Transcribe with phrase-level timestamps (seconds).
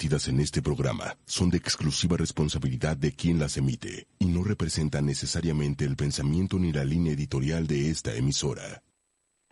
[0.00, 5.84] en este programa son de exclusiva responsabilidad de quien las emite y no representan necesariamente
[5.84, 8.80] el pensamiento ni la línea editorial de esta emisora.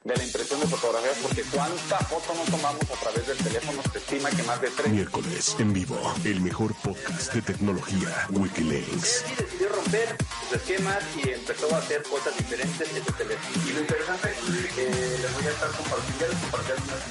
[0.05, 3.99] De la impresión de fotografías, porque cuánta foto no tomamos a través del teléfono, se
[3.99, 4.93] estima que más de tres.
[4.93, 9.25] Miércoles, en vivo, el mejor podcast de tecnología, Wikileaks.
[9.27, 13.69] Y decidió romper sus esquemas y empezó a hacer cosas diferentes en su teléfono.
[13.69, 16.37] Y lo interesante es que les voy a estar compartiendo,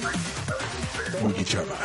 [0.00, 0.85] imágenes.
[1.22, 1.78] Wiki Chava,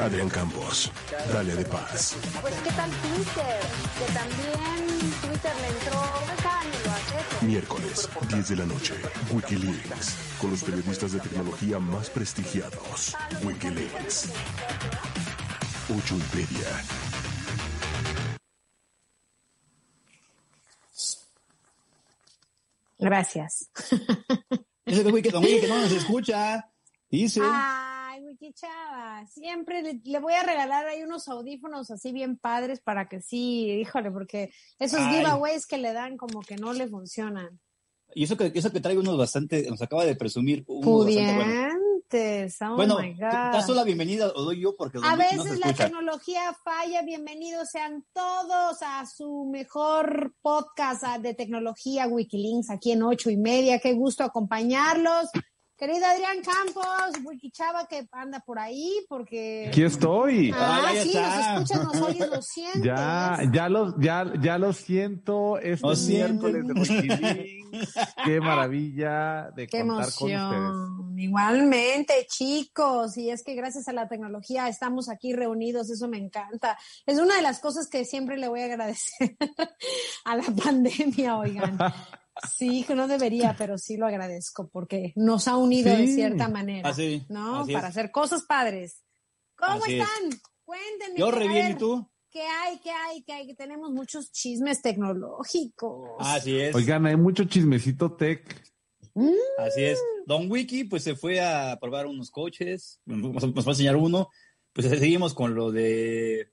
[0.00, 0.90] Adrián Campos,
[1.32, 2.16] Dalia de Paz.
[2.40, 3.60] Pues qué tal Twitter,
[3.98, 6.02] que también Twitter le entró.
[7.42, 8.94] Miércoles, 10 de la noche,
[9.32, 13.14] Wikileaks, con los periodistas de tecnología más prestigiados.
[13.42, 14.28] Wikileaks.
[15.94, 16.68] 8 y media.
[22.98, 23.68] Gracias.
[24.86, 26.70] Ese de Wiki, don Wiki que no nos escucha.
[27.10, 27.40] Dice.
[27.44, 28.03] Ay,
[28.54, 33.20] Chava, siempre le, le voy a regalar ahí unos audífonos así bien padres para que
[33.20, 35.16] sí, híjole, porque esos Ay.
[35.16, 37.60] giveaways que le dan como que no le funcionan.
[38.14, 40.64] Y eso que, eso que trae unos bastante, nos acaba de presumir.
[40.68, 41.72] uno bastante bueno.
[42.04, 43.76] Pudientes, oh Bueno, my ¿das tú God.
[43.78, 44.76] la bienvenida o doy yo?
[44.76, 45.84] Porque A Wiki no veces la escucha.
[45.86, 47.02] tecnología falla.
[47.02, 53.36] Bienvenidos sean todos a su mejor podcast ah, de tecnología Wikilinks aquí en ocho y
[53.36, 53.80] media.
[53.80, 55.28] Qué gusto acompañarlos.
[55.84, 59.66] Querido Adrián Campos, Wikichava que anda por ahí porque...
[59.68, 60.50] Aquí estoy.
[60.54, 61.58] Ah, sí, está.
[61.60, 62.82] nos escuchas, nos oyes, lo sientes.
[62.82, 65.58] Ya, ya lo, ya, ya lo siento.
[65.58, 66.48] Este Lo siento.
[66.48, 67.94] miércoles de Wikileaks.
[68.24, 70.32] Qué maravilla de Qué contar con ustedes.
[70.32, 71.18] emoción.
[71.18, 73.18] Igualmente, chicos.
[73.18, 75.90] Y es que gracias a la tecnología estamos aquí reunidos.
[75.90, 76.78] Eso me encanta.
[77.04, 79.36] Es una de las cosas que siempre le voy a agradecer
[80.24, 81.76] a la pandemia, oigan.
[82.56, 86.14] Sí, que no debería, pero sí lo agradezco porque nos ha unido de Sí.
[86.14, 86.88] cierta manera.
[86.88, 87.60] Así, ¿No?
[87.60, 87.96] así Para es.
[87.96, 89.02] hacer cosas padres.
[89.56, 90.02] ¿Cómo Así es.
[90.02, 90.40] están?
[90.64, 91.18] Cuéntenme.
[91.18, 92.10] Yo a re bien, ¿y tú?
[92.30, 92.78] ¿Qué hay?
[92.80, 93.22] ¿Qué hay?
[93.22, 93.46] ¿Qué hay?
[93.46, 96.16] Que tenemos muchos chismes tecnológicos.
[96.18, 96.74] Así es.
[96.74, 98.44] Oigan, hay mucho chismecito tech.
[99.58, 100.02] Así es.
[100.26, 104.28] Don Wiki, pues se fue a probar unos coches, nos, nos va a enseñar uno.
[104.72, 106.50] Pues seguimos con lo de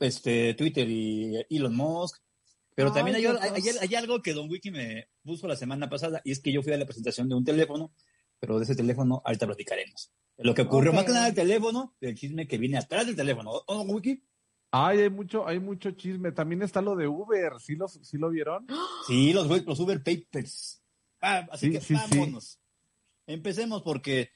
[0.00, 2.22] este, Twitter y Elon Musk.
[2.78, 6.20] Pero Ay, también hay, hay- hay- algo que Don Wiki me puso la semana pasada,
[6.22, 7.92] y es que yo fui a la presentación de un teléfono,
[8.38, 10.12] pero de ese teléfono ahorita platicaremos.
[10.36, 13.50] Lo que ocurrió más que nada del teléfono, del chisme que viene atrás del teléfono.
[13.66, 14.22] ¿O Don Wiki?
[14.70, 16.30] Ay, hay mucho, hay mucho chisme.
[16.30, 17.54] También está lo de Uber.
[17.58, 18.64] ¿Sí lo, sí lo vieron?
[19.08, 20.80] Sí, los, los Uber Papers.
[21.20, 22.16] Ah, así Sí, que sí, sí.
[22.16, 22.60] vámonos.
[23.26, 24.30] Empecemos porque,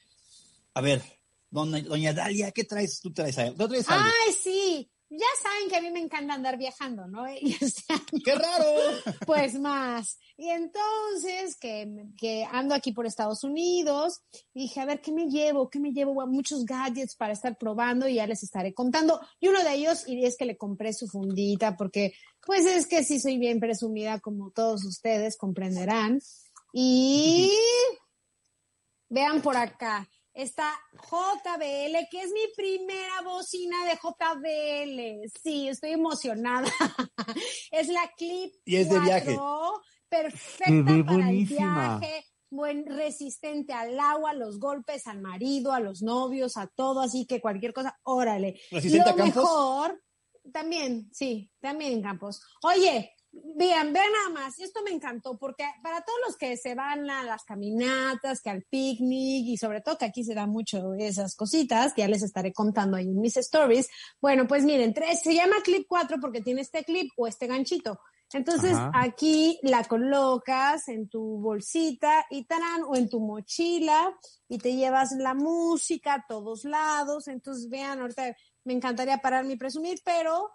[0.73, 1.01] a ver,
[1.49, 2.99] doña, doña Dalia, ¿qué traes?
[2.99, 3.55] ¿Tú traes algo?
[3.55, 4.05] ¿Tú traes algo?
[4.27, 4.91] Ay, sí.
[5.15, 7.25] Ya saben que a mí me encanta andar viajando, ¿no?
[7.39, 8.65] Y este año, ¡Qué raro!
[9.27, 10.17] pues más.
[10.37, 14.21] Y entonces que, que ando aquí por Estados Unidos,
[14.55, 15.69] dije, a ver, ¿qué me llevo?
[15.69, 16.15] ¿Qué me llevo?
[16.15, 19.21] Bueno, muchos gadgets para estar probando y ya les estaré contando.
[19.39, 22.13] Y uno de ellos, y es que le compré su fundita, porque
[22.43, 26.21] pues es que sí soy bien presumida, como todos ustedes comprenderán.
[26.73, 27.53] Y
[29.09, 30.09] vean por acá.
[30.33, 35.29] Está JBL, que es mi primera bocina de JBL.
[35.43, 36.67] Sí, estoy emocionada.
[37.71, 39.37] es la Clip Y es de 4, viaje.
[40.09, 41.93] perfecta para buenísima.
[41.93, 46.67] el viaje, buen resistente al agua, a los golpes, al marido, a los novios, a
[46.67, 48.59] todo, así que cualquier cosa, órale.
[48.71, 49.43] ¿Resistente Lo a campos?
[49.43, 50.01] mejor,
[50.51, 52.41] también, sí, también Campos.
[52.63, 57.09] Oye, vean, vean nada más, esto me encantó porque para todos los que se van
[57.09, 61.35] a las caminatas, que al picnic y sobre todo que aquí se da mucho esas
[61.35, 63.89] cositas, que ya les estaré contando ahí en mis stories.
[64.21, 67.99] Bueno, pues miren, tres, se llama Clip 4 porque tiene este clip o este ganchito.
[68.31, 68.91] Entonces Ajá.
[68.95, 74.15] aquí la colocas en tu bolsita y tarán, o en tu mochila
[74.47, 77.27] y te llevas la música a todos lados.
[77.27, 80.49] Entonces vean, ahorita me encantaría pararme y presumir, pero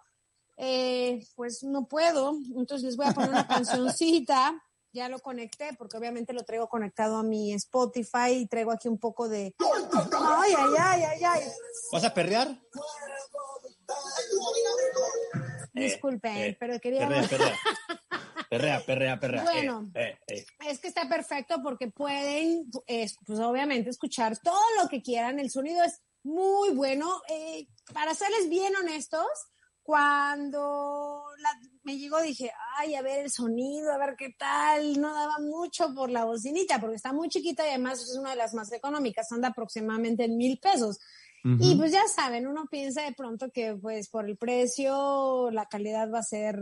[0.59, 2.37] eh, pues no puedo.
[2.55, 4.61] Entonces les voy a poner una cancioncita.
[4.91, 8.97] Ya lo conecté porque obviamente lo traigo conectado a mi Spotify y traigo aquí un
[8.97, 9.53] poco de...
[9.59, 11.41] Ay, ay, ay, ay, ay.
[11.91, 12.59] ¿Vas a perrear?
[15.73, 17.07] Disculpen, eh, pero quería...
[17.07, 17.55] Perrea, perrea.
[18.49, 19.43] Perrea, perrea, perrea.
[19.43, 19.91] Bueno.
[19.93, 20.45] Eh, eh, eh.
[20.67, 25.39] Es que está perfecto porque pueden, eh, pues obviamente, escuchar todo lo que quieran.
[25.39, 27.21] El sonido es muy bueno.
[27.29, 29.27] Eh, para serles bien honestos,
[29.89, 35.01] cuando la- me llegó dije, ay, a ver el sonido, a ver qué tal.
[35.01, 38.35] No daba mucho por la bocinita porque está muy chiquita y además es una de
[38.35, 40.99] las más económicas, anda aproximadamente en mil pesos.
[41.43, 41.77] Y Ujú.
[41.79, 46.19] pues ya saben, uno piensa de pronto que pues por el precio la calidad va
[46.19, 46.59] a ser...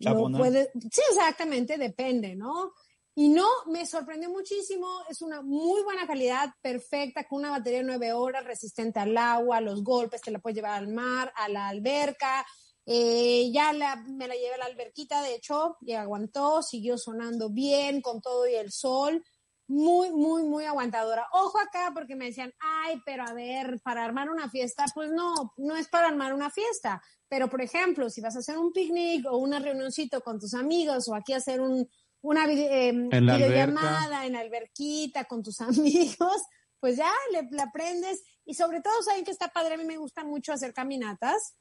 [0.00, 2.72] lo puede, sí, exactamente, depende, ¿no?
[3.14, 4.88] Y no, me sorprendió muchísimo.
[5.08, 9.58] Es una muy buena calidad, perfecta, con una batería de nueve horas, resistente al agua,
[9.58, 12.44] a los golpes, te la puedes llevar al mar, a la alberca.
[12.86, 18.02] Eh, ya me la llevé a la alberquita, de hecho, y aguantó, siguió sonando bien
[18.02, 19.24] con todo y el sol.
[19.66, 21.26] Muy, muy, muy aguantadora.
[21.32, 25.54] Ojo acá porque me decían, ay, pero a ver, para armar una fiesta, pues no,
[25.56, 27.02] no es para armar una fiesta.
[27.28, 31.08] Pero, por ejemplo, si vas a hacer un picnic o una reunioncito con tus amigos
[31.08, 31.88] o aquí hacer un,
[32.20, 36.42] una em, videollamada en la alberquita con tus amigos,
[36.80, 38.22] pues ya le, aprendes.
[38.44, 41.54] Y sobre todo, saben que está padre, a mí me gusta mucho hacer caminatas.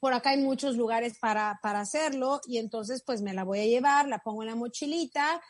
[0.00, 3.66] Por acá hay muchos lugares para, para hacerlo y entonces pues me la voy a
[3.66, 5.40] llevar, la pongo en la mochilita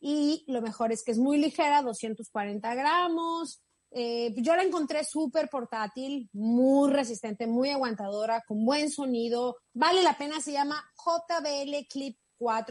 [0.00, 3.62] y lo mejor es que es muy ligera, 240 gramos.
[3.90, 9.56] Eh, yo la encontré súper portátil, muy resistente, muy aguantadora, con buen sonido.
[9.72, 12.18] Vale la pena, se llama JBL Clip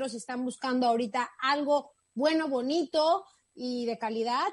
[0.10, 3.26] si están buscando ahorita algo bueno, bonito
[3.56, 4.48] y de calidad,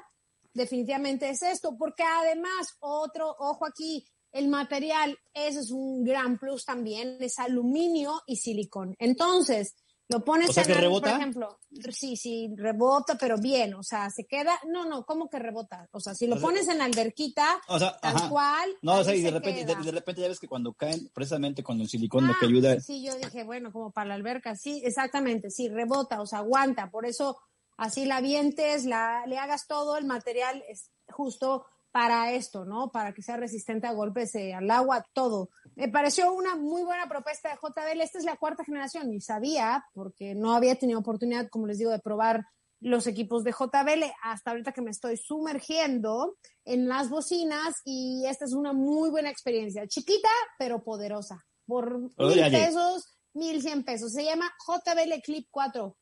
[0.53, 6.65] definitivamente es esto, porque además, otro, ojo aquí, el material, ese es un gran plus
[6.65, 8.95] también, es aluminio y silicón.
[8.99, 9.75] Entonces,
[10.11, 11.59] lo pones en, que por ejemplo,
[11.91, 15.87] sí, sí, rebota, pero bien, o sea, se queda, no, no, ¿cómo que rebota?
[15.91, 17.61] O sea, si lo pones en la alberquita,
[18.01, 18.71] tal cual.
[18.81, 21.85] No, o sea, y de repente, de, repente ya ves que cuando caen, precisamente cuando
[21.85, 22.79] el silicón lo que ah, ayuda.
[22.81, 26.89] Sí, yo dije, bueno, como para la alberca, sí, exactamente, sí, rebota, o sea, aguanta,
[26.91, 27.37] por eso
[27.77, 32.91] así la vientes, la, le hagas todo, el material es justo para esto, ¿no?
[32.91, 35.49] Para que sea resistente a golpes eh, al agua, todo.
[35.75, 38.01] Me pareció una muy buena propuesta de JBL.
[38.01, 41.91] Esta es la cuarta generación y sabía, porque no había tenido oportunidad, como les digo,
[41.91, 42.45] de probar
[42.81, 48.45] los equipos de JBL hasta ahorita que me estoy sumergiendo en las bocinas y esta
[48.45, 49.87] es una muy buena experiencia.
[49.87, 51.45] Chiquita, pero poderosa.
[51.67, 54.11] Por mil pesos, mil cien pesos.
[54.11, 55.95] Se llama JBL Clip 4.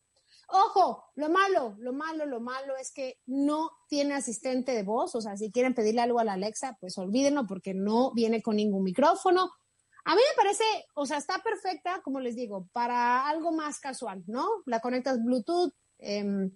[0.52, 5.22] Ojo, lo malo, lo malo, lo malo es que no tiene asistente de voz, o
[5.22, 8.84] sea, si quieren pedirle algo a la Alexa, pues olvídenlo porque no viene con ningún
[8.84, 9.52] micrófono.
[10.06, 10.64] A mí me parece,
[10.96, 14.48] o sea, está perfecta, como les digo, para algo más casual, ¿no?
[14.66, 16.50] La conectas Bluetooth, eh,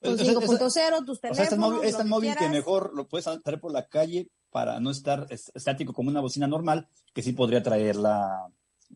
[0.00, 1.84] con 5.0, tus teléfonos.
[1.84, 5.92] es tan móvil, que mejor lo puedes traer por la calle para no estar estático
[5.92, 7.96] como una bocina normal, que sí podría traer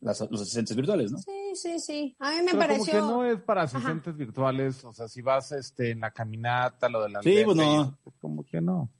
[0.02, 1.18] la, los asistentes virtuales, ¿no?
[1.18, 2.16] Sí, sí, sí.
[2.18, 3.00] A mí me Pero pareció.
[3.00, 6.88] Como que no es para asistentes virtuales, o sea, si vas este, en la caminata,
[6.88, 7.22] lo de la.
[7.22, 7.98] Sí, pues no.
[8.02, 8.90] Pues como que no.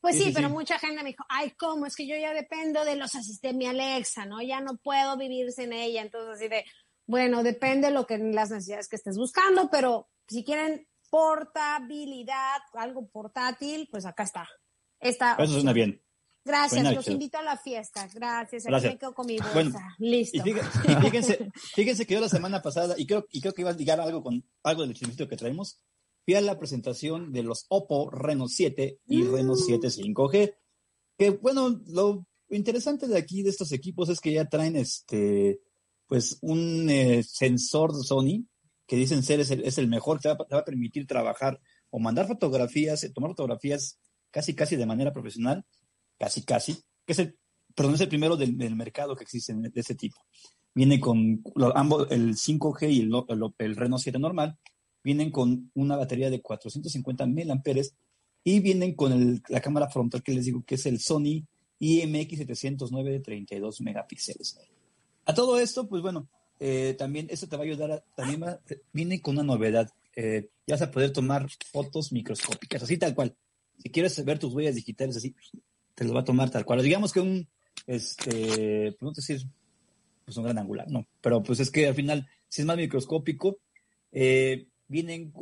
[0.00, 1.84] Pues sí, pero mucha gente me dijo, ay, ¿cómo?
[1.84, 4.40] Es que yo ya dependo de los asistentes, mi Alexa, ¿no?
[4.40, 6.00] Ya no puedo vivir sin ella.
[6.00, 6.64] Entonces, así de,
[7.06, 13.08] bueno, depende de lo que las necesidades que estés buscando, pero si quieren portabilidad, algo
[13.08, 14.48] portátil, pues acá está.
[15.00, 16.00] Esta Eso suena bien.
[16.46, 18.08] Gracias, los invito a la fiesta.
[18.14, 19.96] Gracias, aquí me quedo con mi bolsa.
[19.98, 20.38] Listo.
[20.38, 20.42] Y
[21.02, 24.00] fíjense, fíjense, que yo la semana pasada, y creo, y creo que iba a ligar
[24.00, 25.80] algo con algo del chismito que traemos,
[26.24, 29.34] fui a la presentación de los Oppo Reno 7 y mm.
[29.34, 30.54] Reno 7 5G.
[31.18, 35.60] Que bueno, lo interesante de aquí, de estos equipos, es que ya traen este,
[36.06, 38.46] pues un eh, sensor de Sony
[38.86, 41.60] que dicen ser es el, es el mejor, te va, te va, a permitir trabajar
[41.90, 43.98] o mandar fotografías, tomar fotografías
[44.30, 45.66] casi, casi de manera profesional
[46.18, 46.74] casi casi,
[47.04, 47.36] que es el,
[47.74, 50.16] perdón, es el primero del, mercado que existe de ese tipo.
[50.74, 51.42] Viene con
[51.74, 54.58] ambos, el 5G y el, el, Reno 7 normal,
[55.02, 57.94] vienen con una batería de 450 mil amperes
[58.44, 61.46] y vienen con la cámara frontal que les digo que es el Sony
[61.80, 64.58] IMX709 de 32 megapíxeles.
[65.24, 66.28] A todo esto, pues bueno,
[66.60, 68.44] eh, también esto te va a ayudar, a, también
[68.92, 73.36] viene con una novedad, eh, ya vas a poder tomar fotos microscópicas, así tal cual.
[73.78, 75.34] Si quieres ver tus huellas digitales así,
[75.96, 76.82] te lo va a tomar tal cual.
[76.82, 77.48] Digamos que un,
[77.88, 79.42] este, pues no decir,
[80.24, 83.58] pues un gran angular, no, pero pues es que al final, si es más microscópico,
[84.12, 85.32] eh, vienen,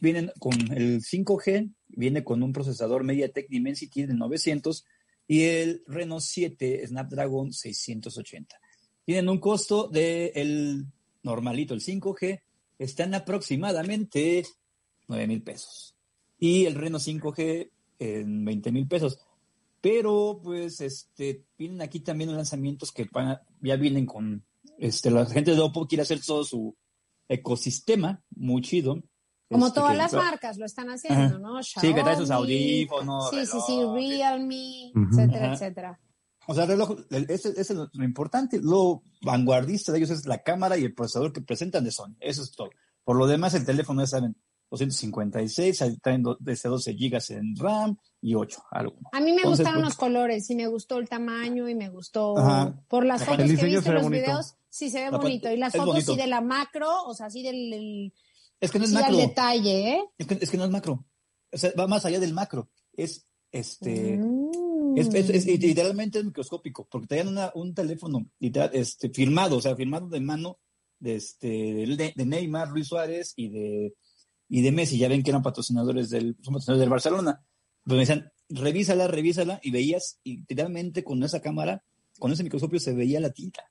[0.00, 4.84] vienen con el 5G, viene con un procesador MediaTek Dimensity de 900
[5.26, 8.60] y el Reno 7 Snapdragon 680.
[9.04, 10.86] Tienen un costo del el
[11.22, 12.40] normalito, el 5G,
[12.78, 14.44] están aproximadamente
[15.08, 15.94] 9 mil pesos.
[16.38, 19.18] Y el Reno 5G en 20 mil pesos.
[19.82, 23.08] Pero, pues, este, vienen aquí también lanzamientos que
[23.60, 24.46] ya vienen con,
[24.78, 26.76] este, la gente de Oppo quiere hacer todo su
[27.28, 29.02] ecosistema, muy chido.
[29.50, 31.62] Como este, todas las marcas lo están haciendo, ¿no?
[31.62, 33.28] sí, que trae sus audífonos.
[33.30, 36.00] Sí, sí, sí, Realme, etcétera, etcétera.
[36.46, 40.78] O sea, el reloj, ese, es lo importante, lo vanguardista de ellos es la cámara
[40.78, 42.14] y el procesador que presentan de Sony.
[42.20, 42.70] Eso es todo.
[43.04, 44.36] Por lo demás, el teléfono, ya saben,
[44.78, 49.04] 256, traen desde 12 gigas en RAM y 8 algunos.
[49.12, 52.34] A mí me gustaron pues los colores y me gustó el tamaño y me gustó
[52.88, 56.04] por las fotos que viste en los videos, sí se ve bonito y las fotos
[56.04, 58.12] sí de la macro, o sea, así del
[58.60, 59.16] Es que no es Sí, al macro.
[59.18, 60.04] detalle, ¿eh?
[60.18, 61.04] Es que, es que no es macro.
[61.52, 62.70] O sea, va más allá del macro.
[62.94, 64.16] Es este.
[64.18, 64.96] Mm.
[64.96, 69.60] Es, es- es- literalmente es microscópico, porque traían una, un teléfono literal, este, firmado, o
[69.60, 70.58] sea, firmado de mano
[70.98, 73.94] de, este, de, de Neymar, Luis Suárez y de,
[74.48, 74.98] y de Messi.
[74.98, 77.40] Ya ven que eran patrocinadores del, son patrocinadores del Barcelona.
[77.84, 81.82] Pero me decían, revísala, revísala, y veías, y literalmente con esa cámara,
[82.18, 83.64] con ese microscopio se veía la tinta.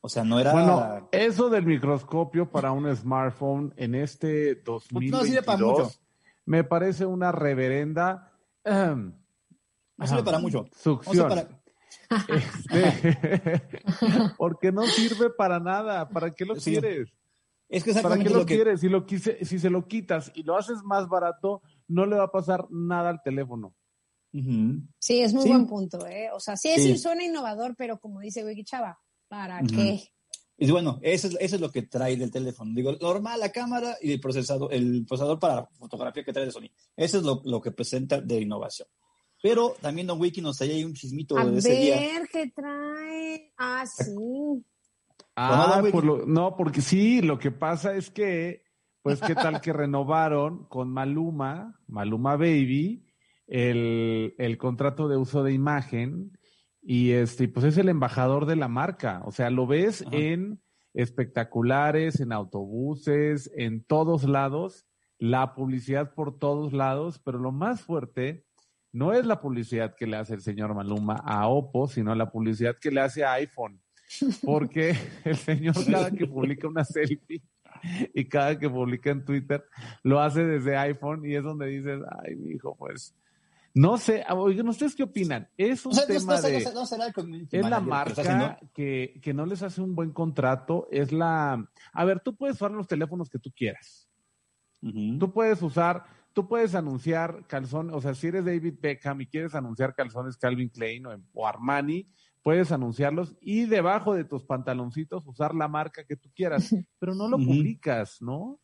[0.00, 0.52] O sea, no era.
[0.52, 5.90] Bueno, eso del microscopio para un smartphone en este 2022 no sirve para mucho.
[6.46, 8.32] me parece una reverenda
[8.64, 10.62] no sirve para mucho.
[10.64, 11.28] No succión.
[11.28, 11.48] para-
[12.28, 13.62] Este,
[14.38, 16.08] porque no sirve para nada.
[16.08, 16.72] ¿Para qué lo Sí.
[16.72, 17.08] quieres?
[17.68, 18.54] Es que ¿Para qué lo, lo que.
[18.56, 18.80] quieres?
[18.80, 22.24] Si, lo quise, si se lo quitas y lo haces más barato, no le va
[22.24, 23.74] a pasar nada al teléfono.
[24.98, 25.48] Sí, es muy Sí.
[25.48, 26.28] buen punto, ¿eh?
[26.32, 26.82] O sea, sí, Sí.
[26.92, 30.00] sí suena innovador, pero como dice Wiki Chava, ¿para qué?
[30.60, 32.72] Y bueno, eso es, eso es lo que trae del teléfono.
[32.74, 36.68] Digo, normal la cámara y el procesador, el procesador para fotografía que trae de Sony.
[36.96, 38.88] Eso es lo, lo que presenta de innovación.
[39.40, 41.96] Pero también Don Wiki nos trae ahí un chismito A de ese día.
[42.00, 43.52] ver qué trae.
[43.56, 44.64] Ah, sí.
[45.40, 48.64] Ah, Bueno, por lo- no, porque sí, lo que pasa es que,
[49.02, 53.06] pues, ¿qué tal que renovaron con Maluma, Maluma Baby,
[53.46, 56.32] el, el contrato de uso de imagen?
[56.82, 59.22] Y este, pues es el embajador de la marca.
[59.24, 60.16] O sea, lo ves Ajá.
[60.16, 60.60] en
[60.94, 64.86] espectaculares, en autobuses, en todos lados,
[65.18, 68.46] la publicidad por todos lados, pero lo más fuerte
[68.92, 72.76] no es la publicidad que le hace el señor Maluma a Oppo, sino la publicidad
[72.80, 73.82] que le hace a iPhone
[74.44, 77.42] porque el señor cada que publica una selfie
[78.14, 79.64] y cada que publica en Twitter
[80.02, 83.14] lo hace desde iPhone y es donde dices, ay, mi hijo, pues,
[83.74, 85.46] no sé, ah, oigan, ¿ustedes qué opinan?
[85.56, 86.74] Es un O sea, no- tema no, será- de...
[86.74, 90.88] no será el community Es la marca que, que no les hace un buen contrato,
[90.90, 91.68] es la...
[91.92, 94.08] A ver, tú puedes usar los teléfonos que tú quieras.
[94.80, 99.54] Tú puedes usar, tú puedes anunciar calzones, o sea, si eres David Beckham y quieres
[99.56, 102.08] anunciar calzones Calvin Klein o, o Armani,
[102.42, 107.28] puedes anunciarlos y debajo de tus pantaloncitos usar la marca que tú quieras, pero no
[107.28, 108.60] lo publicas, ¿no?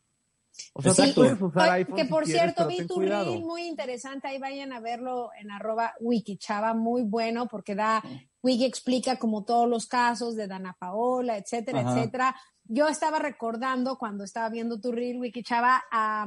[0.72, 1.20] O sea, tú Exacto.
[1.22, 3.32] puedes usar Oye, iPhone que por quieres, cierto, pero vi tu cuidado.
[3.32, 8.02] reel muy interesante, ahí vayan a verlo en arroba wikichava, muy bueno porque da,
[8.44, 11.98] Wiki explica como todos los casos de Dana Paola, etcétera, Ajá.
[11.98, 12.36] etcétera.
[12.66, 16.26] Yo estaba recordando cuando estaba viendo tu reel, Wikichava, a,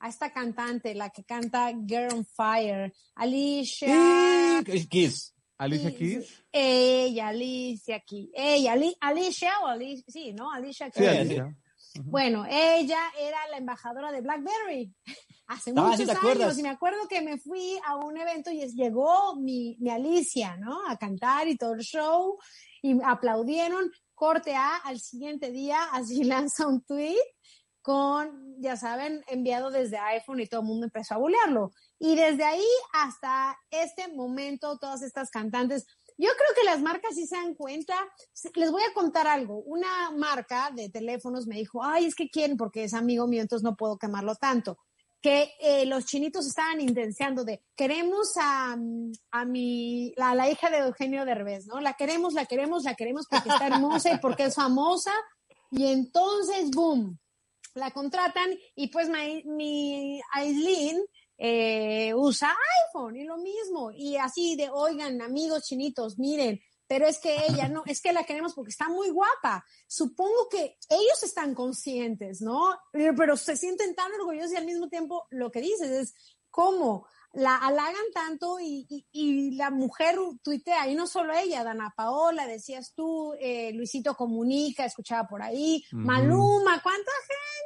[0.00, 4.62] a esta cantante, la que canta Girl on Fire, Alicia.
[4.90, 5.34] Kiss.
[5.64, 6.44] Alicia Keys.
[6.52, 8.30] Ella, Alicia aquí.
[8.34, 10.50] Ella, Ali- Alicia o Alicia, sí, ¿no?
[10.50, 11.08] Alicia Sí, Keys.
[11.20, 11.56] Alicia.
[12.04, 14.94] Bueno, ella era la embajadora de BlackBerry
[15.46, 16.44] hace Ah, muchos sí, ¿te acuerdas?
[16.46, 19.90] años y me acuerdo que me fui a un evento y es- llegó mi, mi
[19.90, 20.78] Alicia, ¿no?
[20.88, 22.38] A cantar y todo el show
[22.82, 23.90] y aplaudieron.
[24.14, 27.16] Corte A al siguiente día, así lanza un tweet
[27.80, 31.72] con, ya saben, enviado desde iPhone y todo el mundo empezó a bulearlo.
[32.04, 35.86] Y desde ahí hasta este momento, todas estas cantantes,
[36.18, 37.94] yo creo que las marcas sí se dan cuenta.
[38.56, 39.60] Les voy a contar algo.
[39.60, 43.62] Una marca de teléfonos me dijo, ay, es que quieren, porque es amigo mío, entonces
[43.62, 44.78] no puedo quemarlo tanto.
[45.20, 48.76] Que eh, los chinitos estaban intenciando de, queremos a,
[49.30, 51.80] a mi, a la hija de Eugenio Derbez, ¿no?
[51.80, 55.12] La queremos, la queremos, la queremos porque está hermosa y porque es famosa.
[55.70, 57.16] Y entonces, boom,
[57.74, 61.00] la contratan y pues mi, mi Aislinn
[61.44, 62.56] eh, usa
[62.86, 63.90] iPhone y lo mismo.
[63.90, 68.22] Y así de, oigan, amigos chinitos, miren, pero es que ella no, es que la
[68.22, 69.64] queremos porque está muy guapa.
[69.88, 72.78] Supongo que ellos están conscientes, ¿no?
[72.92, 76.14] Pero, pero se sienten tan orgullosos y al mismo tiempo lo que dices es,
[76.48, 77.08] ¿cómo?
[77.34, 82.46] La halagan tanto y, y, y la mujer tuitea, y no solo ella, Dana Paola,
[82.46, 85.82] decías tú, eh, Luisito Comunica, escuchaba por ahí.
[85.92, 87.10] Maluma, ¿cuánta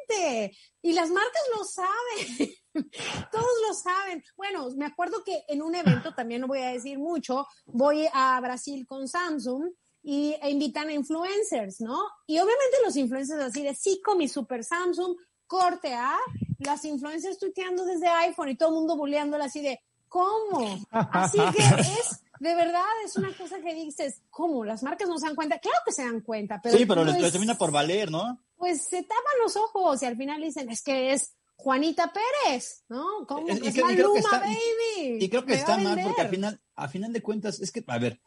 [0.08, 0.56] gente?
[0.82, 2.54] Y las marcas lo saben.
[3.32, 4.22] Todos lo saben.
[4.36, 8.40] Bueno, me acuerdo que en un evento, también no voy a decir mucho, voy a
[8.40, 12.00] Brasil con Samsung y e invitan a influencers, ¿no?
[12.28, 15.16] Y obviamente los influencers así de sí con mi super Samsung,
[15.48, 16.16] corte A,
[16.58, 20.78] las influencers tuiteando desde iPhone y todo el mundo bulleándola así de ¿cómo?
[20.90, 24.64] Así que es, de verdad, es una cosa que dices, ¿cómo?
[24.64, 25.58] Las marcas no se dan cuenta.
[25.58, 26.76] Claro que se dan cuenta, pero.
[26.76, 28.40] sí, pero les, pues, les termina por valer, ¿no?
[28.56, 33.04] Pues se tapan los ojos y al final dicen, es que es Juanita Pérez, ¿no?
[33.26, 33.48] ¿Cómo?
[33.48, 35.18] Es- y Es, y creo que Maluma, está- baby.
[35.24, 37.98] Y creo que está mal porque al final, a final de cuentas, es que, a
[37.98, 38.20] ver,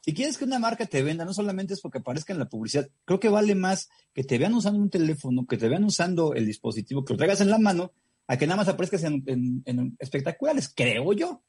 [0.00, 2.88] si quieres que una marca te venda, no solamente es porque aparezca en la publicidad,
[3.04, 6.46] creo que vale más que te vean usando un teléfono, que te vean usando el
[6.46, 7.92] dispositivo, que lo traigas en la mano,
[8.26, 11.42] a que nada más aparezcas en, en- en espectaculares, creo yo.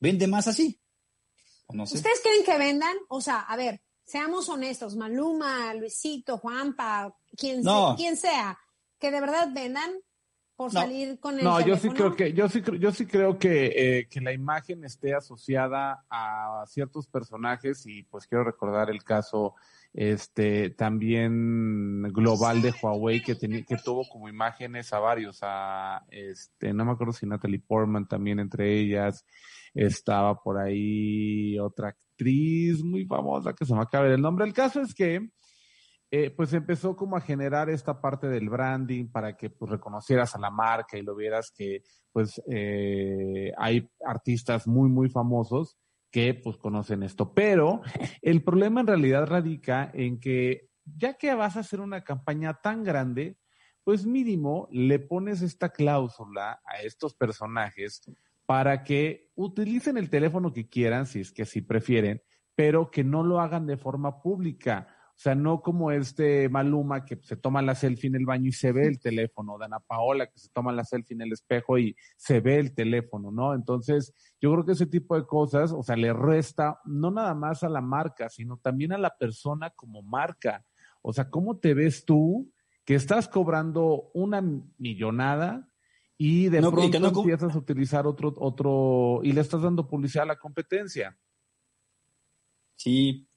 [0.00, 0.78] Vende más así.
[1.66, 1.96] O no sé.
[1.96, 2.96] ¿Ustedes creen que vendan?
[3.08, 7.88] O sea, a ver, seamos honestos, Maluma, Luisito, Juanpa, quien, No.
[7.88, 8.58] sea, quien sea,
[8.98, 9.92] que de verdad vendan.
[10.56, 13.38] Por No, salir con el No, yo sí creo que, yo sí, yo sí creo
[13.38, 19.02] que, eh, que la imagen esté asociada a ciertos personajes y pues quiero recordar el
[19.02, 19.54] caso
[19.94, 26.72] este también global de Huawei que tenía, que tuvo como imágenes a varios, a este,
[26.72, 29.24] no me acuerdo si Natalie Portman también entre ellas,
[29.72, 34.44] estaba por ahí otra actriz muy famosa que se me acaba de ver el nombre.
[34.44, 35.28] El caso es que
[36.16, 40.38] eh, pues empezó como a generar esta parte del branding para que pues reconocieras a
[40.38, 45.76] la marca y lo vieras que pues eh, hay artistas muy muy famosos
[46.12, 47.34] que pues conocen esto.
[47.34, 47.82] Pero
[48.22, 52.84] el problema en realidad radica en que ya que vas a hacer una campaña tan
[52.84, 53.36] grande,
[53.82, 58.02] pues mínimo le pones esta cláusula a estos personajes
[58.46, 62.22] para que utilicen el teléfono que quieran, si es que así prefieren,
[62.54, 64.93] pero que no lo hagan de forma pública.
[65.16, 68.52] O sea, no como este Maluma que se toma la selfie en el baño y
[68.52, 71.96] se ve el teléfono, Dana Paola que se toma la selfie en el espejo y
[72.16, 73.54] se ve el teléfono, ¿no?
[73.54, 77.62] Entonces, yo creo que ese tipo de cosas, o sea, le resta no nada más
[77.62, 80.64] a la marca, sino también a la persona como marca.
[81.00, 82.52] O sea, ¿cómo te ves tú
[82.84, 84.42] que estás cobrando una
[84.78, 85.68] millonada
[86.18, 89.62] y de No, y pronto que no empiezas a utilizar otro, otro, y le estás
[89.62, 91.16] dando publicidad a la competencia?
[92.74, 93.28] Sí,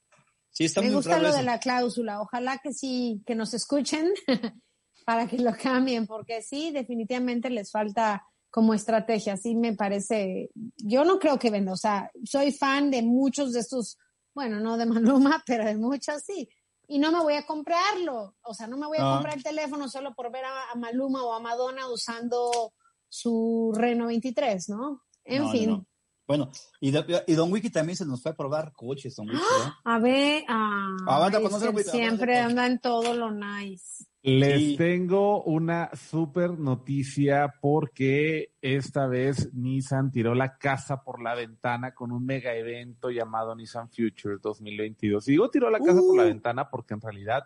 [0.58, 1.38] sí, está Me muy gusta lo eso.
[1.38, 2.22] de la cláusula.
[2.22, 4.12] Ojalá que sí, que nos escuchen
[5.06, 9.38] para que lo cambien, porque sí, definitivamente les falta como estrategia.
[9.38, 10.50] Sí, me parece.
[10.78, 11.74] Yo no creo que venda.
[11.74, 13.98] O sea, soy fan de muchos de estos,
[14.34, 16.50] bueno, no de Maluma, pero de muchos sí.
[16.90, 18.36] Y no me voy a comprarlo.
[18.42, 19.14] O sea, no me voy a Ah.
[19.16, 22.74] comprar el teléfono solo por ver a, a Maluma o a Madonna usando
[23.10, 25.04] su Reno 23, ¿no?
[25.26, 25.70] En no, fin.
[25.70, 25.86] no.
[26.27, 26.50] Bueno,
[26.81, 29.75] y, de- y Don Wiki también se nos fue a probar coches, Don Wiki, ¿no?
[29.86, 34.03] A ver, ah, Aguanta, es pues, no se lo siempre anda en todo lo nice.
[34.24, 34.75] Les Sí.
[34.77, 42.12] tengo una super noticia porque esta vez Nissan tiró la casa por la ventana con
[42.12, 45.29] un mega evento llamado Nissan Future 2022.
[45.29, 46.27] Y digo tiró la casa por la Uh.
[46.27, 47.43] ventana porque en realidad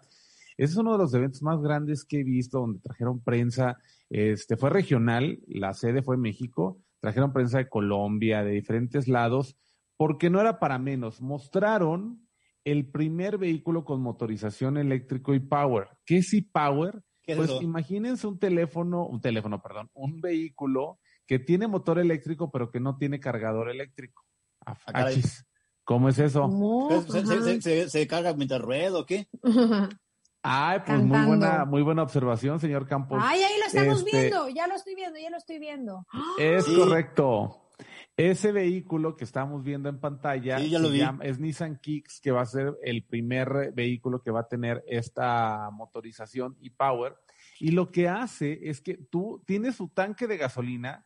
[0.58, 3.78] ese es uno de los eventos más grandes que he visto donde trajeron prensa,
[4.10, 9.58] este fue regional, la sede fue en México, trajeron prensa de Colombia, de diferentes lados,
[9.98, 12.28] porque no era para menos, mostraron
[12.64, 15.90] el primer vehículo con motorización eléctrico y power.
[16.06, 16.34] ¿Qué es
[17.34, 17.62] es Pues eso?
[17.62, 22.98] imagínense un teléfono, un teléfono, perdón, un vehículo que tiene motor eléctrico pero que no
[22.98, 24.24] tiene cargador eléctrico.
[24.66, 25.46] Ah, Ah, achis.
[25.84, 26.48] ¿Cómo es eso?
[26.48, 27.44] No, Pues, ¿Se, se, ajá.
[27.44, 29.28] se, se- se carga mientras ruedo o qué?
[30.44, 33.20] Ay, pues muy buena, muy buena observación, señor Campos.
[33.24, 36.06] Ay, ahí lo estamos Este- viendo, ya lo estoy viendo, ya lo estoy viendo.
[36.40, 36.76] Es Sí.
[36.76, 37.58] correcto.
[38.18, 40.98] Ese vehículo que estamos viendo en pantalla Sí, ya se lo vi.
[41.00, 44.84] llama- es Nissan Kicks, que va a ser el primer vehículo que va a tener
[44.88, 47.16] esta motorización y power.
[47.60, 51.06] Y lo que hace es que tú tienes tu tanque de gasolina,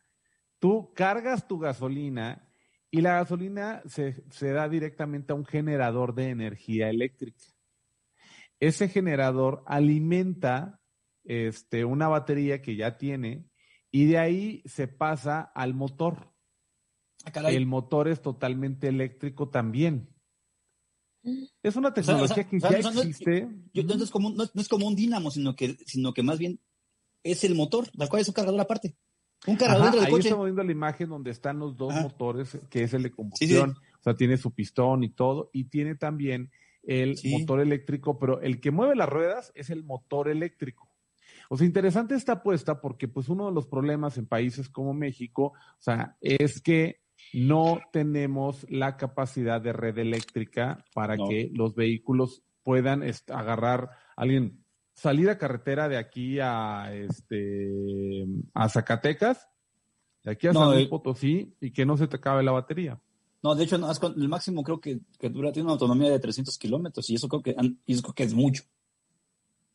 [0.58, 2.46] tú cargas tu gasolina
[2.90, 7.38] y la gasolina se, se da directamente a un generador de energía eléctrica.
[8.60, 10.80] Ese generador alimenta
[11.24, 13.46] este, una batería que ya tiene
[13.90, 16.32] y de ahí se pasa al motor.
[17.34, 17.50] Ah.
[17.50, 20.08] El motor es totalmente eléctrico también.
[21.62, 23.48] Es una O sea, tecnología o sea, que ya o sea, no- existe.
[23.74, 26.22] Yo- no, es como, un- no, no es como un dínamo, sino que, sino que
[26.22, 26.60] más bien
[27.24, 28.96] es el motor, tal cual es un cargador aparte.
[29.46, 30.28] Un cargador Ajá, dentro del ahí coche.
[30.28, 32.02] estamos viendo la imagen donde están los dos Ajá.
[32.02, 35.96] motores, que es el de combustión, o sea, tiene su pistón y todo, y tiene
[35.96, 36.50] también
[36.86, 37.36] el Sí.
[37.38, 40.88] motor eléctrico, pero el que mueve las ruedas es el motor eléctrico.
[41.50, 45.52] O sea, interesante esta apuesta porque pues uno de los problemas en países como México,
[45.54, 47.00] o sea, es que
[47.32, 51.28] no tenemos la capacidad de red eléctrica para No.
[51.28, 59.48] que los vehículos puedan agarrar alguien salir a carretera de aquí a este a Zacatecas,
[60.24, 60.88] de aquí a No, San Luis eh.
[60.88, 62.98] Potosí y que no se te acabe la batería.
[63.42, 66.10] No, de hecho, no, es con- el máximo creo que, que dura, tiene una autonomía
[66.10, 68.64] de 300 kilómetros y eso creo que, y eso creo que es mucho.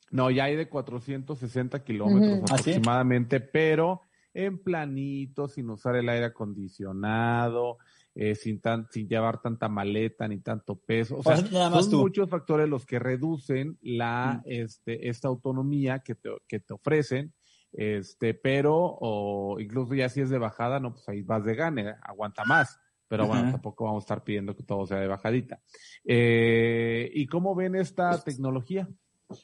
[0.10, 2.40] No, ya hay de 460 kilómetros.
[2.52, 2.72] ¿Ah, sí?
[2.72, 4.02] aproximadamente, pero
[4.34, 7.78] en planito, sin usar el aire acondicionado,
[8.14, 11.18] eh, sin, tan, sin llevar tanta maleta ni tanto peso.
[11.20, 12.00] O sea, sea, nada más son tú.
[12.00, 14.50] muchos factores los que reducen la, Mm.
[14.50, 17.34] este, esta autonomía que te, que te ofrecen.
[17.72, 21.94] Este, pero, o incluso ya si es de bajada, no, pues ahí vas de gane,
[22.02, 22.78] aguanta más.
[23.12, 23.52] Pero bueno, Ajá.
[23.52, 25.60] tampoco vamos a estar pidiendo que todo sea de bajadita.
[26.06, 28.88] Eh, ¿Y cómo ven esta tecnología?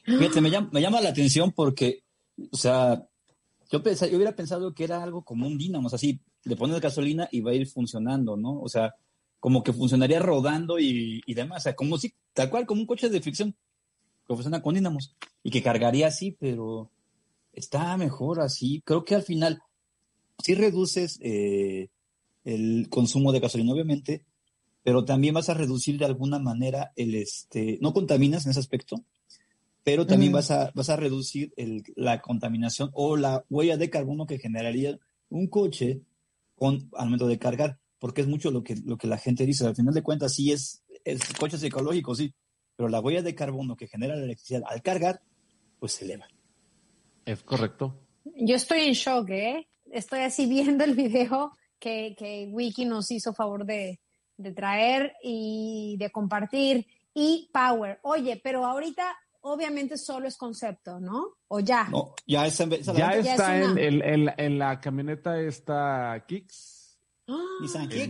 [0.06, 2.02] Fíjate, me llama, me llama la atención porque,
[2.50, 3.06] o sea,
[3.70, 6.56] yo, pensa- yo hubiera pensado que era algo como un dínamo, o sea, así, le
[6.56, 8.58] pones gasolina y va a ir funcionando, ¿no?
[8.58, 8.94] O sea,
[9.38, 12.86] como que funcionaría rodando y, y demás, o sea, como si, tal cual, como un
[12.86, 13.54] coche de fricción,
[14.26, 16.90] que funciona con dínamos y que cargaría así, pero
[17.52, 18.80] está mejor así.
[18.86, 19.60] Creo que al final
[20.42, 21.90] sí reduces eh,
[22.48, 24.24] el consumo de gasolina, obviamente,
[24.82, 29.04] pero también vas a reducir de alguna manera el, este, no contaminas en ese aspecto,
[29.84, 34.26] pero también vas, a, vas a reducir el, la contaminación o la huella de carbono
[34.26, 36.00] que generaría un coche
[36.54, 39.66] con, al momento de cargar, porque es mucho lo que, lo que la gente dice.
[39.66, 42.34] Al final de cuentas, sí es, es coches ecológicos, sí,
[42.76, 45.20] pero la huella de carbono que genera la electricidad al cargar,
[45.78, 46.26] pues se eleva.
[47.26, 48.00] Es correcto.
[48.36, 49.68] Yo estoy en shock, ¿eh?
[49.90, 54.00] Estoy así viendo el video que, que Wiki nos hizo favor de,
[54.36, 56.86] de traer y de compartir.
[57.14, 57.98] Y Power.
[58.02, 59.04] Oye, pero ahorita
[59.40, 61.36] obviamente solo es concepto, ¿no?
[61.48, 61.84] O ya.
[61.90, 66.98] No, ya, es, Ya está es en, el- en la- en la camioneta esta Kicks.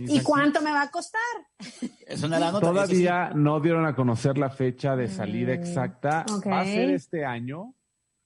[0.07, 1.19] ¿Y cuánto me va a costar?
[2.07, 2.65] Es una la nota.
[2.65, 6.25] eso Todavía no dieron a conocer la fecha de salida Mm, exacta.
[6.47, 7.75] Va a ser este año.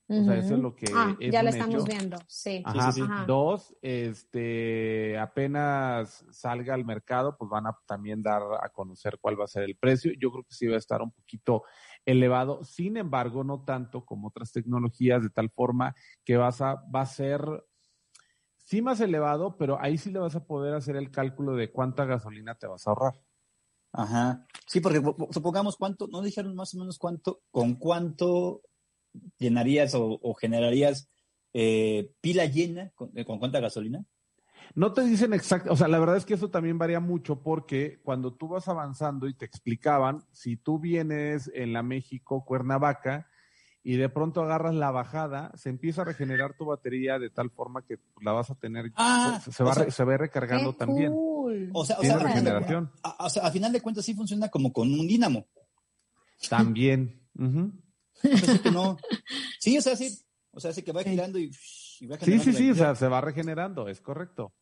[0.10, 1.86] O sea, eso es lo que Ah, es ya la estamos hecho.
[1.86, 2.62] viendo, sí.
[2.66, 2.92] Ajá.
[2.92, 3.08] sí, sí.
[3.10, 3.26] Ajá.
[3.26, 9.46] Dos, este, apenas salga al mercado, pues van a también dar a conocer cuál va
[9.46, 10.12] a ser el precio.
[10.20, 11.64] Yo creo que sí va a estar un poquito
[12.06, 12.64] elevado.
[12.64, 17.06] Sin embargo, no tanto como otras tecnologías, de tal forma que vas a, va a
[17.06, 17.42] ser
[18.58, 22.06] sí más elevado, pero ahí sí le vas a poder hacer el cálculo de cuánta
[22.06, 23.14] gasolina te vas a ahorrar.
[23.94, 24.48] Ajá.
[24.68, 28.62] Sí, porque po- po- supongamos cuánto, no dijeron más o menos cuánto, con cuánto
[29.38, 31.10] llenarías o, o generarías
[31.54, 34.04] eh, pila llena, con, eh, con cuánta gasolina.
[34.76, 38.00] No te dicen exacto, o sea, la verdad es que eso también varía mucho porque
[38.04, 43.28] cuando tú vas avanzando y te explicaban, si tú vienes en la México Cuernavaca
[43.84, 47.86] y de pronto agarras la bajada, se empieza a regenerar tu batería de tal forma
[47.86, 50.78] que la vas a tener, Ah, se, se va, o sea- se va recargando Qué
[50.80, 51.12] también.
[51.12, 51.70] cool.
[51.74, 52.90] O sea, o Tiene sea, regeneración.
[53.04, 55.46] a, o sea, a final de cuentas sí funciona como con un dínamo.
[56.50, 57.22] También.
[57.38, 57.72] Ujú.
[58.64, 58.98] Que no.
[59.60, 60.18] Sí, o sea, sí.
[60.52, 61.52] O sea, sí que va girando y,
[62.00, 64.54] y va Sí, generando sí, sí, o sea, se va regenerando, es correcto.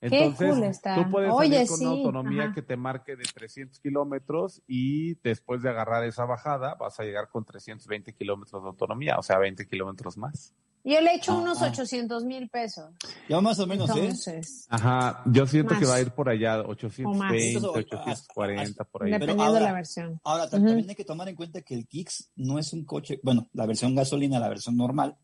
[0.00, 0.94] Qué Entonces, cool está.
[0.96, 2.54] tú puedes Oye, salir con una autonomía ajá.
[2.54, 7.28] que te marque de 300 kilómetros y después de agarrar esa bajada vas a llegar
[7.30, 10.52] con 320 kilómetros de autonomía, o sea, 20 kilómetros más.
[10.86, 11.68] Yo le he hecho Ah, unos ah.
[11.70, 12.90] 800 mil pesos.
[13.28, 13.92] Ya más o menos, ¿eh?
[14.00, 15.80] Entonces, Ajá, yo siento Más.
[15.80, 19.08] que va a ir por allá, 820, Eso, 840, por ahí.
[19.10, 20.20] Dep- dependiendo ahora- de la versión.
[20.24, 20.66] Ahora, ta- Ujú.
[20.66, 23.64] también hay que tomar en cuenta que el Kicks no es un coche, bueno, la
[23.66, 25.16] versión gasolina, la versión normal,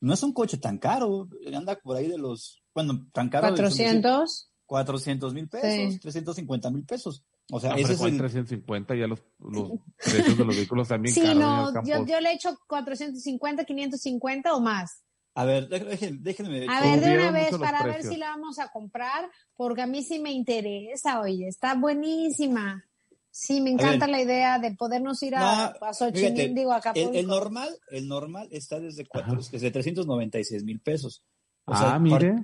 [0.00, 3.46] no es un coche tan caro, anda por ahí de los, bueno, tan caro.
[3.48, 4.50] de- 400.
[4.66, 5.98] 400 mil pesos, Sí.
[5.98, 7.24] 350 mil pesos.
[7.50, 8.18] O sea, Ah, ese es ¿cuál el...
[8.18, 11.38] 350, ya los, los precios de los vehículos también Sí, caros.
[11.38, 15.02] no, yo, yo le he hecho 450, 550 o más.
[15.38, 16.18] A ver, déjenme...
[16.20, 19.86] déjenme A ver, de una vez para ver si la vamos a comprar, porque a
[19.86, 22.84] mí sí me interesa, oye, está buenísima.
[23.30, 24.16] Sí, me encanta ver.
[24.16, 27.12] la idea de podernos ir a, No, a Xochimilco, fíjate, digo, a el, Acapulco.
[27.12, 31.22] el normal, el normal está desde, cuatro, desde 396 mil pesos.
[31.66, 32.34] O ah, sea, mire.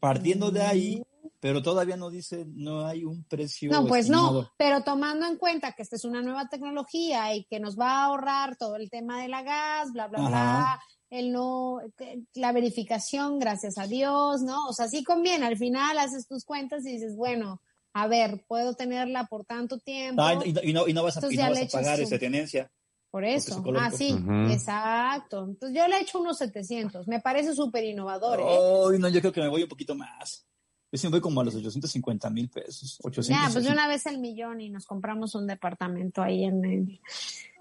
[0.00, 1.02] partiendo de ahí,
[1.38, 3.70] pero todavía no dice, no hay un precio.
[3.70, 4.42] No, pues estimado.
[4.42, 7.90] no, pero tomando en cuenta que esta es una nueva tecnología y que nos va
[7.90, 10.80] a ahorrar todo el tema de la gas, bla, bla, bla.
[11.10, 11.80] El no,
[12.34, 14.66] la verificación, gracias a Dios, ¿no?
[14.66, 17.60] O sea, sí conviene, al final haces tus cuentas y dices, bueno,
[17.92, 21.16] a ver, puedo tenerla por tanto tiempo, Ah, y, no- y no, y no vas
[21.16, 22.70] a, Entonces y no vas a pagar su- esa tenencia.
[23.10, 23.62] por es eso.
[23.76, 24.16] Ah, sí,
[24.50, 25.44] exacto.
[25.44, 28.44] Entonces yo le he hecho unos 700, me parece súper innovador, ¿eh?
[28.92, 30.44] Ay, no, yo creo que me voy un poquito más.
[30.90, 32.98] Yo me voy como a los 850 mil pesos.
[33.02, 36.64] 800, Ya, pues de una vez el millón y nos compramos un departamento ahí en,
[36.64, 37.00] el,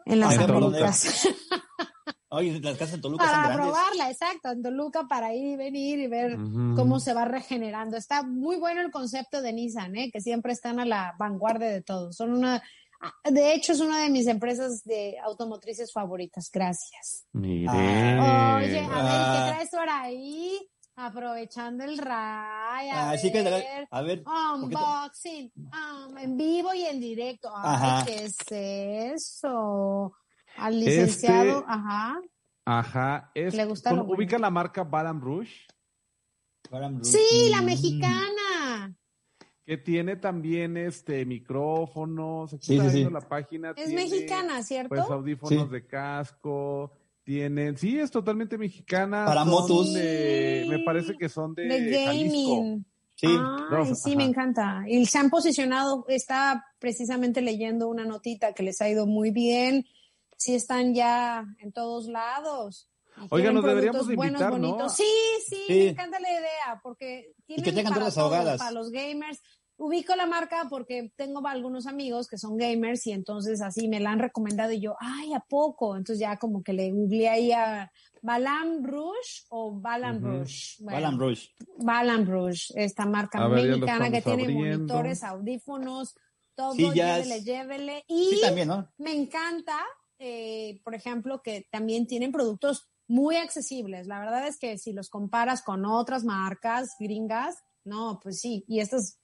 [0.06, 0.38] en las.
[0.38, 1.28] Américas.
[2.36, 3.66] Ay, las casas en Toluca son para grandes.
[3.68, 6.36] probarla, exacto, en Toluca para ir y venir y ver
[6.76, 7.96] cómo se va regenerando.
[7.98, 10.10] Está muy bueno el concepto de Nissan, ¿eh?
[10.12, 12.12] que siempre están a la vanguardia de todo.
[12.12, 12.62] Son una,
[13.02, 16.50] ah, de hecho, es una de mis empresas de automotrices favoritas.
[16.52, 17.26] Gracias.
[17.34, 17.68] Mire.
[17.70, 18.56] Ah.
[18.58, 19.34] Oye, a ver, Ah.
[19.48, 20.70] ¿qué traes por ahí?
[20.96, 23.88] Aprovechando el ray, a Así que, ver.
[23.90, 27.50] a ver, Unboxing, um, en vivo y en directo.
[27.56, 28.06] Ay, Ajá.
[28.06, 28.36] ¿qué es
[29.16, 30.14] eso?
[30.58, 32.22] Al licenciado, Este- ajá.
[32.66, 33.32] Ajá.
[33.36, 34.18] Es, Le gusta ¿con- lo bueno.
[34.20, 35.52] ¿Ubica la marca Baram Rouge?
[36.72, 37.04] Rouge.
[37.04, 37.66] Sí, la Mm.
[37.66, 38.96] mexicana.
[39.66, 42.54] Que tiene también este micrófonos.
[42.54, 43.24] Aquí Sí, está sí, viendo sí.
[43.24, 43.70] la página.
[43.72, 44.90] Es tiene, mexicana, ¿cierto?
[44.90, 45.70] Pues audífonos Sí.
[45.72, 46.92] de casco.
[47.24, 49.24] Tienen, sí, es totalmente mexicana.
[49.26, 49.94] Para son motos.
[49.94, 52.56] de- me parece que son de, de Jalisco.
[52.58, 52.86] gaming.
[53.16, 53.28] Sí.
[53.96, 54.84] Sí, me encanta.
[54.88, 59.86] Y se han posicionado, está precisamente leyendo una notita que les ha ido muy bien.
[60.44, 62.90] Sí están ya en todos lados.
[63.16, 64.90] Y Oiga, nos deberíamos de buenos, invitar, ¿no?
[64.90, 65.04] Sí,
[65.48, 65.74] sí, Sí.
[65.74, 68.58] me encanta la idea, porque tienen que tengan para ahogadas.
[68.60, 69.40] para los gamers.
[69.76, 74.12] ubico la marca porque tengo algunos amigos que son gamers y entonces así me la
[74.12, 75.96] han recomendado y yo, ay, ¿a poco?
[75.98, 80.26] Entonces ya como que le googleé ahí a Balam Rouge o Balam Ujú.
[80.28, 80.76] Rouge.
[80.80, 81.50] Bueno, Balam Rouge.
[81.80, 84.78] Balam Rouge, esta marca ver, mexicana que tiene abriendo.
[84.78, 86.16] monitores, audífonos,
[86.56, 88.04] todo, Sí, ya llévele, llévele.
[88.08, 88.88] Y Sí, también, ¿no?
[89.00, 89.80] me encanta,
[90.20, 94.08] eh, por ejemplo, que también tienen productos muy accesibles.
[94.08, 98.80] La verdad es que si los comparas con otras marcas gringas, no, pues sí, y
[98.80, 99.20] estas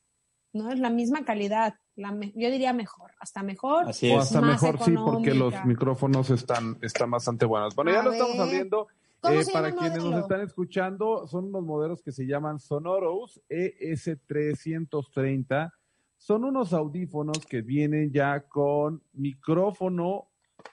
[0.52, 3.88] no es la misma calidad, la me- yo diría mejor, hasta mejor.
[3.88, 7.76] Así O hasta Más mejor sí, porque los micrófonos están, están bastante buenos.
[7.76, 8.88] Bueno, ya lo estamos abriendo.
[9.22, 13.42] ¿Cómo Eh, se para quienes nos están escuchando, son unos modelos que se llaman Sonoros
[13.50, 15.72] E ES330.
[16.18, 20.29] Son unos audífonos que vienen ya con micrófono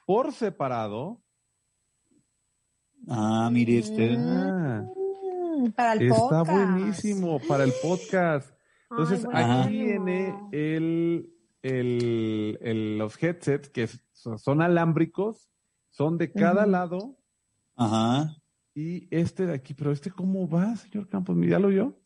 [0.06, 1.22] por separado.
[3.08, 4.16] Ah, mire este.
[4.18, 4.84] Ah,
[5.58, 6.50] Mm, para el está podcast.
[6.50, 8.50] buenísimo para el podcast.
[8.90, 15.48] Entonces, Ay, aquí viene el, el- el- los headsets que son, alámbricos,
[15.90, 17.16] son de cada lado.
[17.74, 18.36] Ajá.
[18.74, 21.34] Y este de aquí, pero este, ¿cómo va, señor Campos?
[21.48, 21.98] ¿Ya lo vio?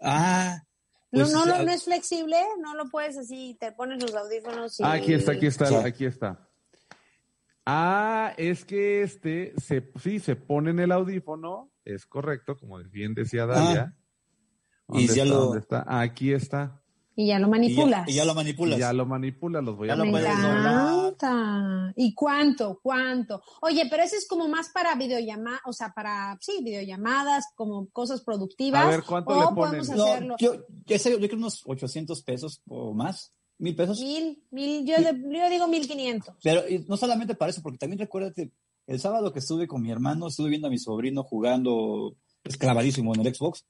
[0.00, 0.62] Ah.
[1.10, 4.14] No, pues, no, no, ah, no es flexible, no lo puedes así, te pones los
[4.14, 4.84] audífonos y...
[4.84, 5.74] Ah, aquí está, aquí está, Sí.
[5.74, 6.48] aquí está.
[7.72, 13.14] Ah, es que este, se, sí, se pone en el audífono, es correcto, como bien
[13.14, 13.94] decía Dalia.
[14.88, 15.34] Y ¿Dónde ya está?
[15.34, 15.84] lo- ¿Dónde está?
[15.86, 16.82] Ah, aquí está.
[17.14, 18.08] Y ya lo y ya, manipulas.
[18.08, 18.78] y ya lo Y manipulas.
[18.78, 21.12] ya lo manipula, los voy a Ya lo doblar.
[21.12, 21.92] encanta.
[21.96, 22.80] ¿Y cuánto?
[22.82, 23.40] ¿Cuánto?
[23.60, 28.22] Oye, pero ese es como más para videollamadas, o sea, para, sí, videollamadas, como cosas
[28.22, 28.84] productivas.
[28.84, 29.54] A ver, ¿cuánto o le ponen?
[29.54, 30.36] podemos No, hacerlo.
[30.40, 30.54] yo,
[30.86, 34.00] yo, sé, yo creo unos 800 pesos o más, mil pesos.
[34.00, 36.34] Mil, mil, yo, de- yo digo mil quinientos.
[36.42, 38.50] Pero y no solamente para eso, porque también recuérdate,
[38.86, 43.24] el sábado que estuve con mi hermano, estuve viendo a mi sobrino jugando esclavadísimo en
[43.26, 43.64] el Xbox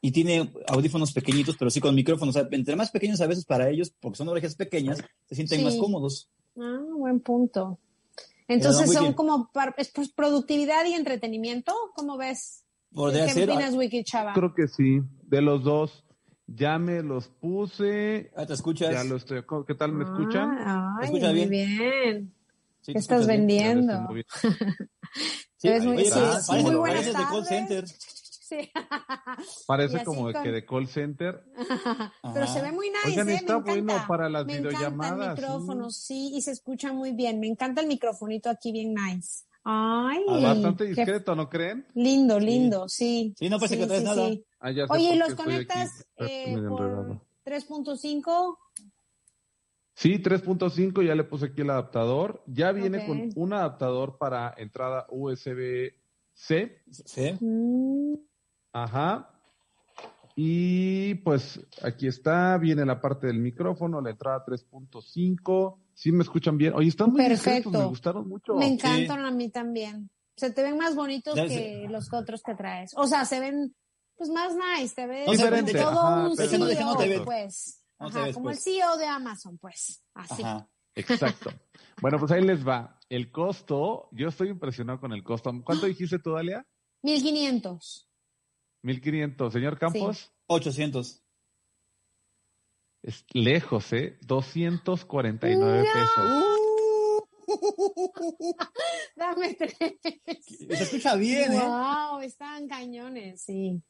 [0.00, 2.36] y tiene audífonos pequeñitos, pero sí con micrófonos.
[2.36, 4.98] O sea, entre más pequeños a veces para ellos, porque son orejas pequeñas,
[5.28, 5.64] se sienten Sí.
[5.64, 6.30] más cómodos.
[6.56, 7.78] Ah, buen punto.
[8.48, 9.12] Entonces son bien.
[9.14, 12.64] como par- es, pues, productividad y entretenimiento, ¿cómo ves?
[12.92, 14.32] ¿Qué opinas, Wiki Chava?
[14.32, 16.04] Creo que sí, de los dos.
[16.52, 18.90] Ya me los puse, Ah, ¿Te escuchas?
[18.92, 19.44] ya lo estoy.
[19.66, 20.50] ¿Qué tal me escuchan?
[20.58, 21.50] Ah, ¿Me Ay, escucha muy bien?
[21.50, 22.34] bien.
[22.80, 23.46] Sí, ¿Qué estás bien.
[23.46, 24.08] Vendiendo?
[25.56, 27.88] Sí, ves muy- sí, parece- sí, parece- muy buenas parece de call center.
[27.88, 28.70] Sí.
[29.66, 31.44] Parece como con- que de call center.
[31.54, 32.46] Pero Ajá.
[32.46, 33.34] se ve muy nice, Oigan, ¿eh?
[33.34, 34.06] está me bueno encanta.
[34.08, 35.42] para las me encanta videollamadas, el sí.
[35.42, 36.30] micrófono, sí.
[36.34, 37.38] y se escucha muy bien.
[37.40, 39.44] Me encanta el microfonito aquí bien nice.
[39.64, 41.86] Ay, Ah, Bastante discreto, ¿no creen?
[41.94, 43.34] lindo, lindo, sí.
[43.38, 44.30] Sí, no parece que traes nada.
[44.58, 47.26] Ah, Oye, por ¿y qué los conectas eh, por enredado.
[47.44, 48.58] 3.5?
[49.94, 52.42] Sí, 3.5, ya le puse aquí el adaptador.
[52.46, 56.82] Ya viene con un adaptador para entrada USB-C.
[56.90, 57.36] Sí.
[57.40, 58.14] Mm,
[58.72, 59.30] Ajá.
[60.36, 65.78] Y pues aquí está, viene la parte del micrófono, la entrada 3.5.
[66.00, 66.72] ¿Sí me escuchan bien?
[66.72, 67.78] Oye, están muy discretos, Perfecto.
[67.78, 68.54] me gustaron mucho.
[68.54, 70.10] me encantan a mí también.
[70.34, 71.88] Se te ven más bonitos Ya que sé.
[71.90, 72.92] los otros que traes.
[72.96, 73.76] O sea, se ven
[74.16, 77.20] pues más nice, te ves Diferente, como todo ajá, un CEO, no te ves.
[77.22, 77.84] pues.
[77.98, 78.56] No Ajá, ves, como pues.
[78.56, 80.02] el CEO de Amazon, pues.
[80.14, 80.42] Así.
[80.42, 80.66] Ajá.
[80.94, 81.50] Exacto.
[82.00, 82.98] Bueno, pues ahí les va.
[83.10, 85.52] El costo, yo estoy impresionado con el costo.
[85.62, 86.66] ¿Cuánto dijiste tú, Dalia?
[87.02, 88.08] 1500.
[88.84, 89.52] 1500.
[89.52, 91.22] Señor Campos, 800.
[93.02, 94.18] Es lejos, ¿eh?
[94.22, 96.44] 249 pesos.
[99.16, 99.76] Dame tres.
[100.44, 101.60] Se escucha bien, ¿eh?
[101.66, 103.82] Wow, están cañones, sí.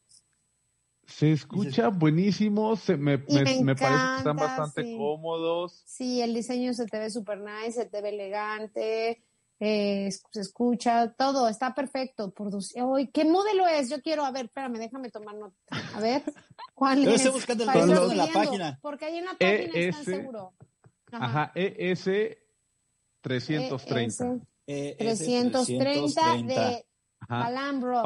[1.07, 4.97] Se escucha buenísimo, se, me, me- me me parece que están bastante sí.
[4.97, 5.83] cómodos.
[5.85, 9.25] Sí, el diseño se te ve súper nice, se te ve elegante,
[9.61, 12.31] eh, es- se escucha, todo está perfecto.
[12.33, 13.89] Por dos, Ay, ¿Qué modelo es?
[13.91, 15.55] Yo quiero, a ver, espérame, déjame tomar nota.
[15.95, 16.23] A ver,
[16.75, 17.17] ¿cuál Yo es?
[17.17, 18.79] estoy buscando el modelo en la página.
[18.83, 20.55] Porque ahí en la página están ES, seguro.
[21.13, 22.05] Ajá, E ES
[23.21, 24.25] 330.
[24.25, 26.87] ES Eh, 330 de.
[27.29, 28.03] Balam Bros.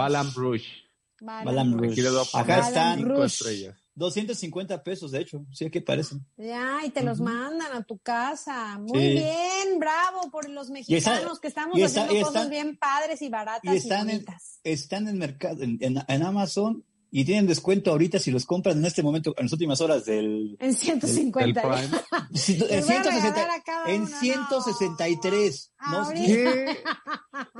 [1.21, 1.91] Balam poner
[2.35, 3.84] Acá están cinco estrellas.
[3.95, 5.45] 250 pesos, de hecho.
[5.53, 6.27] Sí, ¿qué parecen?
[6.37, 8.79] Ya, y te los mandan a tu casa.
[8.79, 9.09] Muy Sí.
[9.13, 13.63] bien, bravo por los está- mexicanos que estamos está- haciendo cosas bien padres y baratas
[13.65, 14.25] Y y, están en,
[14.65, 16.85] están en mercado, en, en- en Amazon,
[17.17, 20.57] y tienen descuento ahorita si los compran en este momento, en las últimas horas del...
[20.59, 21.63] En El 150.
[21.63, 21.89] Prime.
[22.35, 24.19] si- Les en, voy a 160 regalar a cada en uno, no.
[24.21, 25.71] 163.
[25.91, 26.27] No, Ahorita.
[26.27, 26.77] ¿Qué?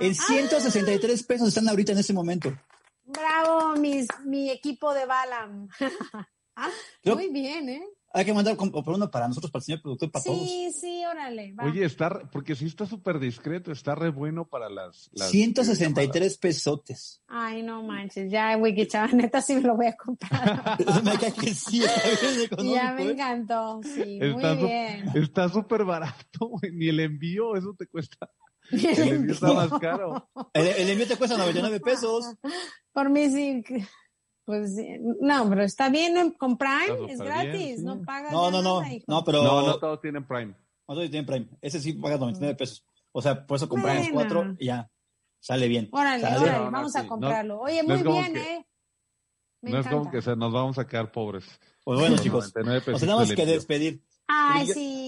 [0.01, 2.53] en 163 pesos están ahorita en este momento.
[3.15, 5.69] Bravo, mis, mi equipo de Balam.
[6.57, 6.71] Ah,
[7.05, 7.83] Muy bien, ¿eh?
[8.13, 10.49] Hay que mandar com- por uno para nosotros, para el señor productor, para todos.
[10.49, 11.53] Sí, sí, órale.
[11.53, 11.65] va.
[11.65, 15.11] Oye, está, re- porque sí está súper discreto, está re bueno para las...
[15.15, 17.21] las 163 pesotes.
[17.27, 20.77] Ay, no manches, ya, Wiki Chava, neta sí me lo voy a comprar.
[21.41, 21.81] que sí,
[22.63, 23.11] ya me ¿eh?
[23.11, 25.11] encantó, sí, Está muy bien.
[25.17, 28.31] Está súper barato, güey, ni el envío, eso te cuesta.
[28.71, 30.29] El envío está más caro.
[30.53, 32.25] El, el envío te cuesta 99 pesos.
[32.93, 33.63] Por mí sí,
[34.45, 34.73] pues
[35.21, 36.33] no, pero está bien ¿no?
[36.35, 37.85] con Prime, es bien, gratis, sí.
[37.85, 38.81] no pagas No, no, no.
[38.83, 39.05] nada, hijo.
[39.09, 40.55] No, pero No, no todos tienen Prime.
[40.87, 41.49] nosotros tienen Prime.
[41.63, 42.85] Ese sí paga 99 pesos.
[43.13, 44.15] O sea, por eso compramos Bueno.
[44.15, 44.91] cuatro y ya.
[45.41, 45.89] Sale bien.
[45.93, 46.37] Órale, Sale.
[46.39, 47.61] órale, No, no, vamos sí, a no- comprarlo.
[47.61, 48.67] Oye, no muy bien, que- ¿eh?
[49.63, 51.45] Me no es como que se nos vamos a quedar pobres.
[51.85, 52.53] Pues bueno, chicos.
[52.55, 54.03] 99 Nos tenemos que despedir.
[54.27, 55.04] Ay, sí,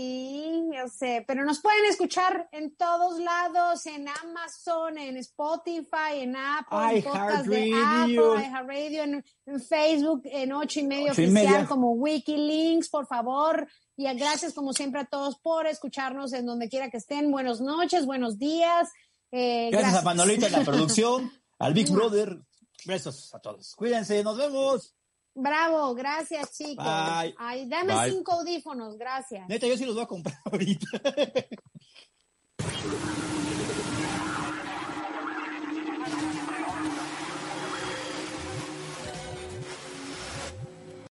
[0.89, 7.03] sé, pero nos pueden escuchar en todos lados, en Amazon, en Spotify, en Apple, en
[7.05, 7.73] podcast de.
[7.75, 11.67] Apple, iHeartRadio, en, en Facebook, en ocho y medio Ocho y oficial media.
[11.67, 13.69] como Wikilinks, por favor.
[13.97, 17.31] Y gracias como siempre a todos por escucharnos en donde quiera que estén.
[17.31, 18.91] Buenas noches, buenos días.
[19.33, 22.39] Eh, Gracias, a Manolita en la producción, al Big Brother.
[22.85, 23.75] Besos a todos.
[23.75, 24.95] Cuídense, nos vemos.
[25.39, 26.85] Bravo, gracias chicos.
[26.85, 27.35] Bye.
[27.37, 28.11] Ay, dame Bye.
[28.11, 29.47] cinco audífonos, gracias.
[29.49, 30.87] Neta, yo sí los voy a comprar ahorita.